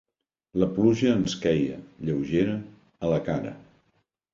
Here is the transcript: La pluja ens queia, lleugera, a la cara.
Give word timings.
La 0.63 0.67
pluja 0.77 1.11
ens 1.17 1.37
queia, 1.45 1.77
lleugera, 2.09 2.59
a 3.07 3.17
la 3.17 3.25
cara. 3.33 3.59